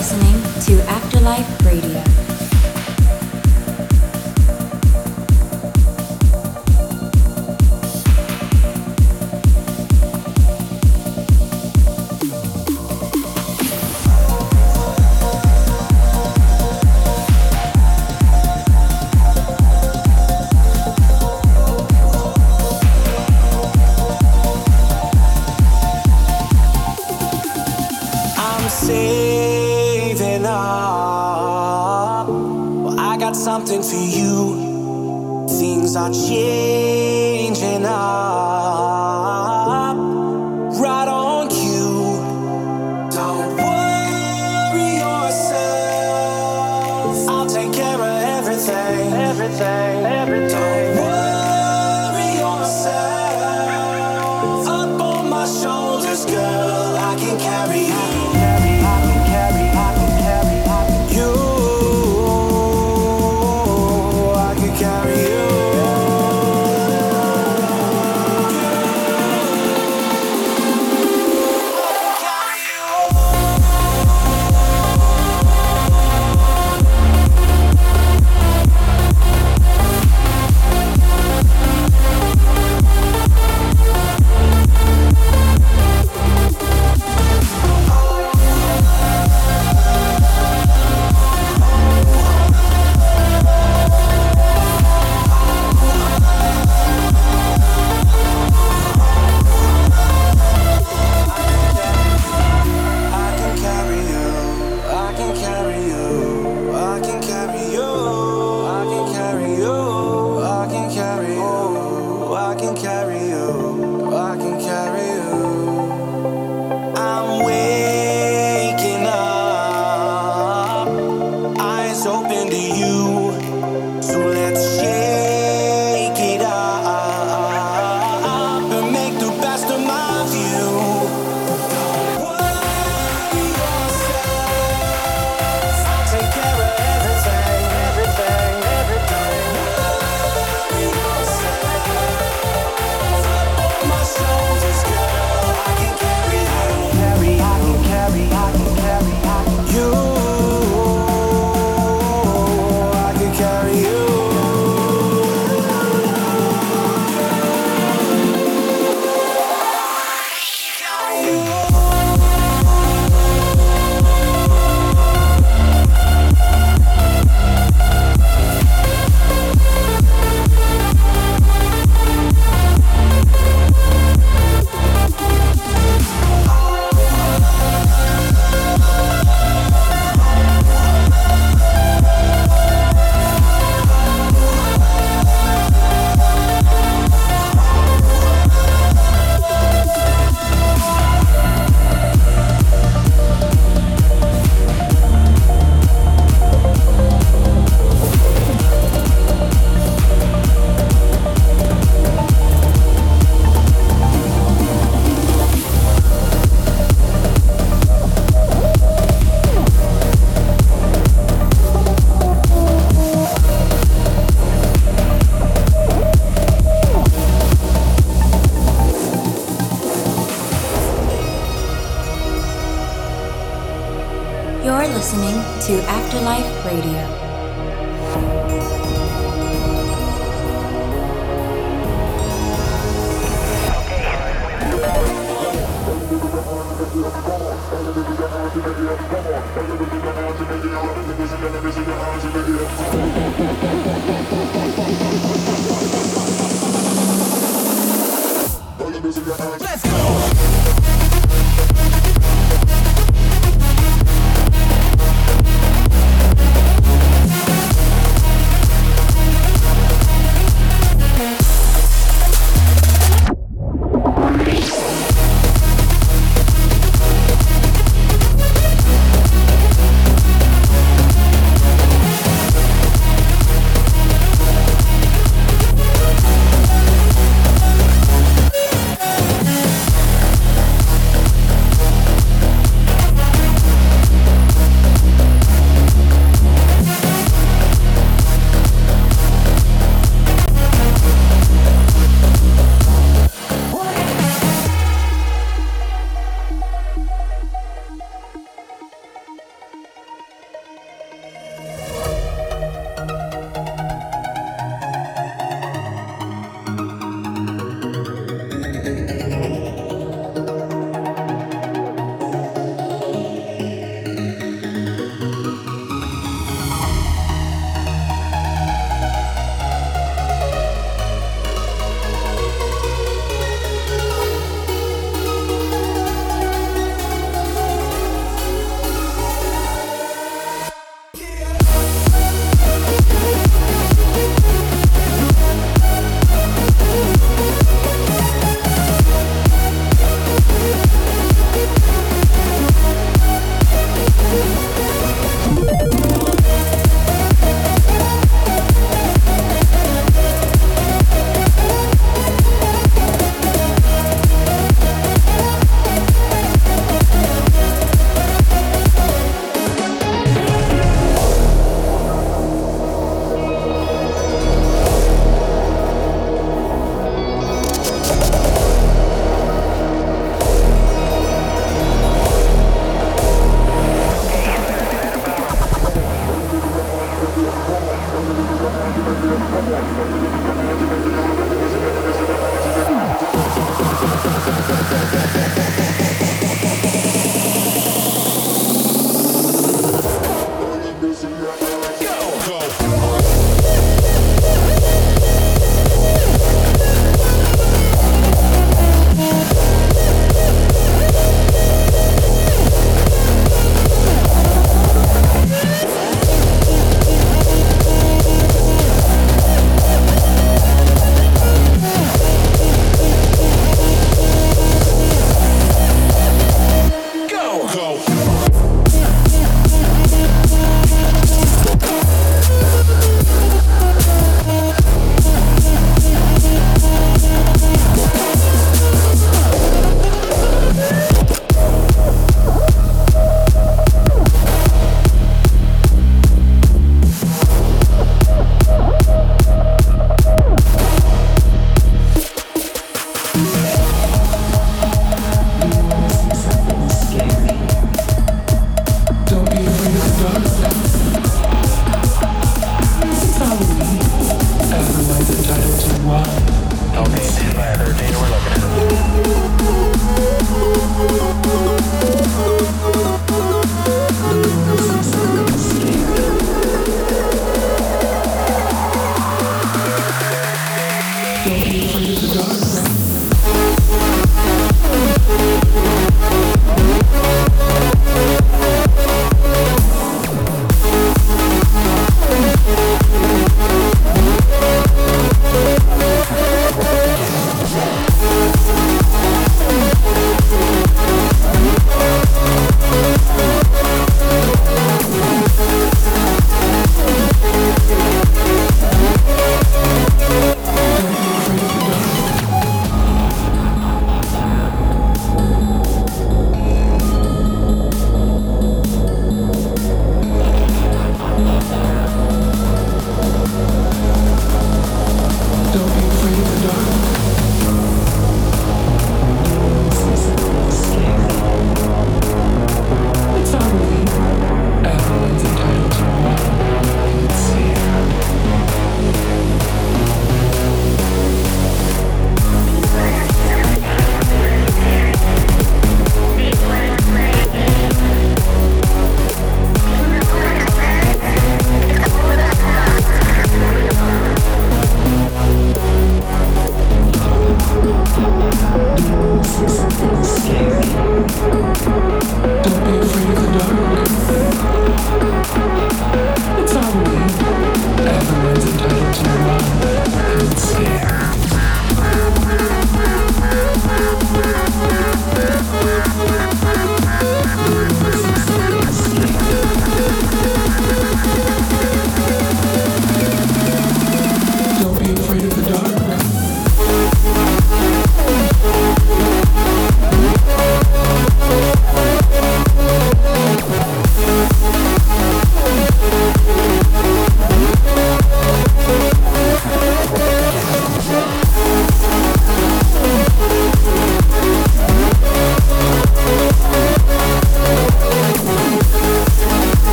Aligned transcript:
listening 0.00 0.40
to 0.62 0.82
Afterlife 0.88 1.62
Radio. 1.62 2.29
carry 57.38 57.90
on. 57.92 58.09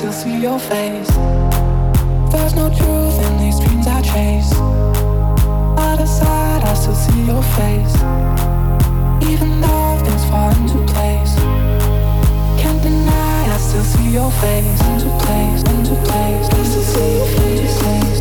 still 0.00 0.12
see 0.12 0.40
your 0.40 0.58
face. 0.58 1.10
There's 2.32 2.54
no 2.54 2.70
truth 2.70 3.16
in 3.26 3.36
these 3.36 3.60
dreams 3.60 3.86
I 3.86 4.00
chase. 4.00 4.50
Out 5.78 6.00
of 6.00 6.08
sight, 6.08 6.62
I 6.64 6.72
still 6.72 6.94
see 6.94 7.20
your 7.26 7.42
face. 7.58 7.96
Even 9.30 9.60
though 9.60 9.98
things 10.02 10.24
fall 10.30 10.52
into 10.56 10.78
place, 10.90 11.34
can't 12.62 12.82
deny 12.82 13.54
I 13.54 13.58
still 13.58 13.84
see 13.84 14.10
your 14.14 14.30
face. 14.40 14.80
Into 14.88 15.10
place, 15.22 15.62
into 15.68 15.94
place, 16.08 16.48
I 16.48 16.62
still 16.64 16.82
see 16.82 17.16
your 17.18 17.26
face. 17.36 18.19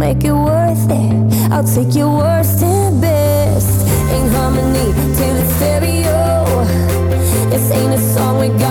make 0.00 0.24
it 0.24 0.32
worth 0.32 0.90
it. 0.90 1.52
I'll 1.52 1.62
take 1.62 1.94
your 1.94 2.08
worst 2.08 2.62
and 2.62 3.02
best 3.02 3.86
in 4.16 4.28
harmony 4.30 4.92
to 5.18 5.26
the 5.38 5.46
stereo. 5.56 6.64
This 7.50 7.70
ain't 7.70 7.92
a 7.92 7.98
song 8.14 8.40
we 8.40 8.48
got. 8.58 8.69